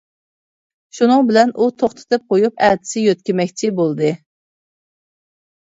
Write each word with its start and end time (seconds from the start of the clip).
شۇنىڭ 0.99 1.21
بىلەن 1.27 1.53
ئۇ 1.57 1.67
توختىتىپ 1.83 2.25
قويۇپ، 2.35 2.65
ئەتىسى 2.69 3.05
يۆتكىمەكچى 3.11 3.73
بولدى. 3.83 4.13